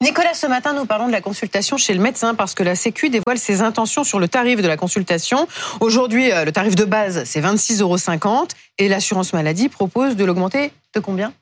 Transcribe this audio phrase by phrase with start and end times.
[0.00, 3.10] Nicolas, ce matin, nous parlons de la consultation chez le médecin parce que la Sécu
[3.10, 5.46] dévoile ses intentions sur le tarif de la consultation.
[5.80, 10.72] Aujourd'hui, euh, le tarif de base, c'est 26,50 euros et l'assurance maladie propose de l'augmenter
[10.94, 11.32] de combien?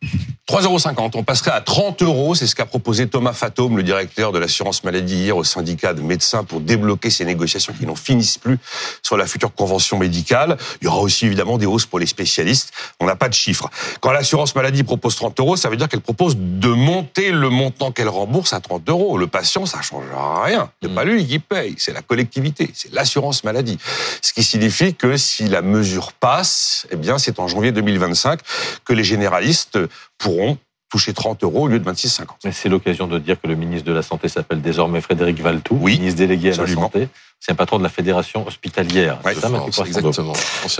[0.52, 1.10] 3,50 euros.
[1.14, 2.34] On passerait à 30 euros.
[2.34, 6.02] C'est ce qu'a proposé Thomas Fatome, le directeur de l'assurance maladie, hier au syndicat de
[6.02, 8.58] médecins pour débloquer ces négociations qui n'en finissent plus
[9.02, 10.58] sur la future convention médicale.
[10.82, 12.70] Il y aura aussi évidemment des hausses pour les spécialistes.
[13.00, 13.70] On n'a pas de chiffres.
[14.02, 17.90] Quand l'assurance maladie propose 30 euros, ça veut dire qu'elle propose de monter le montant
[17.90, 19.16] qu'elle rembourse à 30 euros.
[19.16, 20.04] Le patient, ça change
[20.44, 20.70] rien.
[20.82, 20.94] C'est Mm.
[20.94, 23.78] pas lui qui paye, c'est la collectivité, c'est l'assurance maladie.
[24.20, 28.40] Ce qui signifie que si la mesure passe, eh bien, c'est en janvier 2025
[28.84, 29.78] que les généralistes
[30.18, 30.41] pourront
[30.90, 32.26] toucher 30 euros au lieu de 26,50.
[32.44, 35.78] Mais c'est l'occasion de dire que le ministre de la Santé s'appelle désormais Frédéric Valtou,
[35.80, 36.82] Oui, ministre délégué à absolument.
[36.82, 37.08] la Santé.
[37.40, 39.18] C'est un patron de la fédération hospitalière.
[39.24, 40.32] Ouais, c'est ça, Mathieu France, Croissant exactement.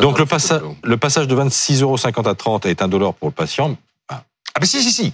[0.03, 3.29] Donc le, patron passa- de- le passage de 26,50 euros à 30 est indolore pour
[3.29, 3.77] le patient.
[4.09, 4.23] Ah,
[4.61, 5.13] ben si, si, si.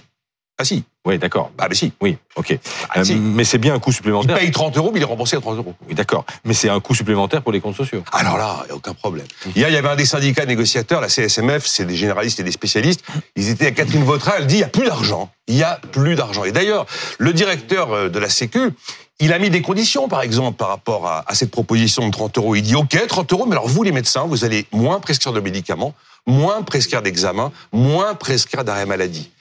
[0.57, 0.83] Ah, si.
[1.09, 1.49] Oui, d'accord.
[1.57, 1.91] Ah, ben si.
[2.01, 2.57] Oui, ok.
[2.89, 3.15] Ah, Euh, si.
[3.15, 4.37] mais c'est bien un coût Il supplémentaire.
[4.37, 5.73] paye 30 euros, mais il est remboursé à 30 euros.
[5.87, 6.23] Oui, d'accord.
[6.45, 8.03] Mais c'est un coût supplémentaire pour les comptes sociaux.
[8.11, 9.25] Alors là, il aucun problème.
[9.55, 12.51] Hier, il y avait un des syndicats négociateurs, la CSMF, c'est des généralistes et des
[12.51, 13.03] spécialistes.
[13.35, 15.31] Ils étaient à Catherine Vautrin, elle dit il n'y a plus d'argent.
[15.47, 16.43] Il n'y a plus d'argent.
[16.43, 16.85] Et d'ailleurs,
[17.17, 18.69] le directeur euh, de la Sécu,
[19.19, 22.37] il a mis des conditions, par exemple, par rapport à, à cette proposition de 30
[22.37, 22.55] euros.
[22.55, 25.39] Il dit OK, 30 euros, mais alors vous, les médecins, vous allez moins prescrire de
[25.39, 25.93] médicaments,
[26.27, 29.31] moins prescrire d'examens, moins prescrire d'arrêt maladie.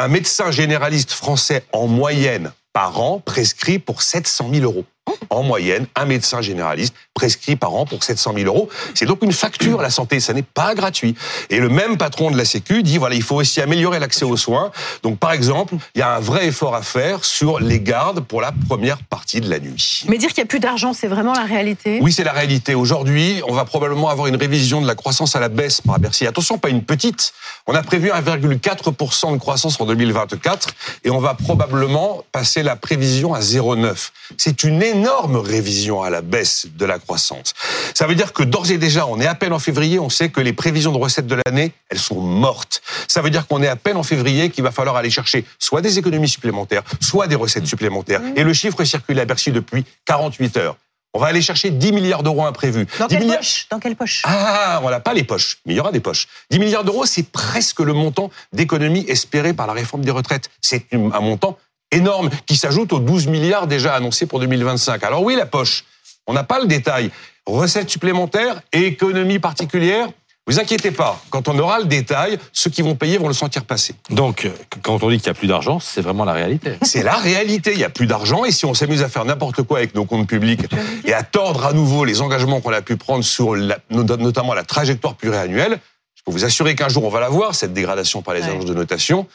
[0.00, 4.84] Un médecin généraliste français, en moyenne, par an, prescrit pour 700 000 euros.
[5.30, 8.68] En moyenne, un médecin généraliste prescrit par an pour 700 000 euros.
[8.94, 11.14] C'est donc une facture à la santé, ça n'est pas gratuit.
[11.50, 14.36] Et le même patron de la Sécu dit, voilà, il faut aussi améliorer l'accès aux
[14.36, 14.70] soins.
[15.02, 18.40] Donc, par exemple, il y a un vrai effort à faire sur les gardes pour
[18.40, 20.04] la première partie de la nuit.
[20.08, 21.98] Mais dire qu'il n'y a plus d'argent, c'est vraiment la réalité?
[22.00, 22.74] Oui, c'est la réalité.
[22.74, 26.26] Aujourd'hui, on va probablement avoir une révision de la croissance à la baisse par Bercy.
[26.26, 27.32] Attention, pas une petite.
[27.66, 30.68] On a prévu 1,4% de croissance en 2024
[31.04, 34.10] et on va probablement passer la prévision à 0,9.
[34.36, 37.54] C'est une énorme révision à la baisse de la croissance.
[37.94, 40.28] Ça veut dire que d'ores et déjà, on est à peine en février, on sait
[40.30, 42.82] que les prévisions de recettes de l'année, elles sont mortes.
[43.06, 45.80] Ça veut dire qu'on est à peine en février qu'il va falloir aller chercher soit
[45.80, 48.20] des économies supplémentaires, soit des recettes supplémentaires.
[48.36, 50.76] Et le chiffre circule à Bercy depuis 48 heures.
[51.14, 52.86] On va aller chercher 10 milliards d'euros imprévus.
[52.98, 53.66] Dans 10 quelle milliards- poche?
[53.70, 54.22] Dans quelle poche?
[54.24, 56.28] Ah, on n'a pas les poches, mais il y aura des poches.
[56.50, 60.50] 10 milliards d'euros, c'est presque le montant d'économie espéré par la réforme des retraites.
[60.60, 61.56] C'est un montant
[61.92, 65.02] énorme qui s'ajoute aux 12 milliards déjà annoncés pour 2025.
[65.04, 65.84] Alors oui, la poche,
[66.26, 67.10] on n'a pas le détail.
[67.46, 70.08] Recettes supplémentaires et économie particulière,
[70.46, 73.64] vous inquiétez pas, quand on aura le détail, ceux qui vont payer vont le sentir
[73.64, 73.94] passer.
[74.08, 74.50] Donc, euh,
[74.82, 76.72] quand on dit qu'il n'y a plus d'argent, c'est vraiment la réalité.
[76.82, 77.72] C'est la réalité.
[77.72, 78.46] Il n'y a plus d'argent.
[78.46, 80.62] Et si on s'amuse à faire n'importe quoi avec nos comptes publics
[81.04, 84.54] et à tordre à nouveau les engagements qu'on a pu prendre sur la- not- notamment
[84.54, 85.80] la trajectoire pluriannuelle,
[86.14, 88.48] je peux vous assurer qu'un jour on va la voir, cette dégradation par les Ouais.
[88.48, 89.26] agences de notation.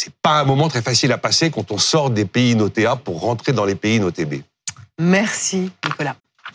[0.00, 2.94] C'est pas un moment très facile à passer quand on sort des pays notés A
[2.94, 4.34] pour rentrer dans les pays notés B.
[4.96, 6.14] Merci, Nicolas.